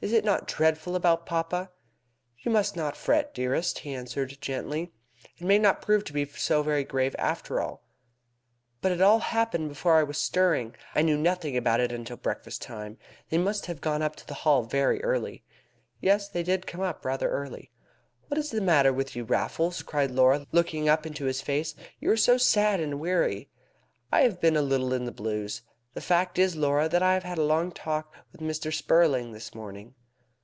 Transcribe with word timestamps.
Is 0.00 0.12
it 0.12 0.24
not 0.24 0.46
dreadful 0.46 0.94
about 0.94 1.26
papa?" 1.26 1.72
"You 2.44 2.52
must 2.52 2.76
not 2.76 2.96
fret, 2.96 3.34
dearest," 3.34 3.80
he 3.80 3.92
answered 3.92 4.38
gently. 4.40 4.92
"It 5.36 5.44
may 5.44 5.58
not 5.58 5.82
prove 5.82 6.04
to 6.04 6.12
be 6.12 6.24
so 6.24 6.62
very 6.62 6.84
grave 6.84 7.16
after 7.18 7.60
all." 7.60 7.82
"But 8.80 8.92
it 8.92 9.00
all 9.00 9.18
happened 9.18 9.68
before 9.68 9.96
I 9.98 10.04
was 10.04 10.16
stirring. 10.18 10.76
I 10.94 11.02
knew 11.02 11.16
nothing 11.18 11.56
about 11.56 11.80
it 11.80 11.90
until 11.90 12.16
breakfast 12.16 12.62
time. 12.62 12.96
They 13.30 13.38
must 13.38 13.66
have 13.66 13.80
gone 13.80 14.00
up 14.02 14.14
to 14.14 14.26
the 14.28 14.34
Hall 14.44 14.62
very 14.62 15.02
early." 15.02 15.42
"Yes, 16.00 16.28
they 16.28 16.44
did 16.44 16.68
come 16.68 16.82
up 16.82 17.04
rather 17.04 17.28
early." 17.28 17.72
"What 18.28 18.38
is 18.38 18.52
the 18.52 18.60
matter 18.60 18.92
with 18.92 19.16
you, 19.16 19.24
Raffles?" 19.24 19.82
cried 19.82 20.12
Laura, 20.12 20.46
looking 20.52 20.88
up 20.88 21.06
into 21.06 21.24
his 21.24 21.40
face. 21.42 21.74
"You 21.98 22.10
look 22.10 22.18
so 22.20 22.36
sad 22.38 22.78
and 22.78 23.00
weary!" 23.00 23.50
"I 24.12 24.20
have 24.20 24.40
been 24.40 24.56
a 24.56 24.62
little 24.62 24.92
in 24.92 25.06
the 25.06 25.10
blues. 25.10 25.62
The 25.94 26.02
fact 26.02 26.38
is, 26.38 26.54
Laura, 26.54 26.88
that 26.88 27.02
I 27.02 27.14
have 27.14 27.24
had 27.24 27.38
a 27.38 27.42
long 27.42 27.72
talk 27.72 28.14
with 28.30 28.40
Mr. 28.40 28.72
Spurling 28.72 29.32
this 29.32 29.52
morning." 29.52 29.94